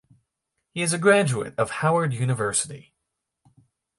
He 0.71 0.81
is 0.81 0.93
a 0.93 0.97
graduate 0.97 1.53
of 1.59 1.69
Howard 1.69 2.11
University. 2.11 2.95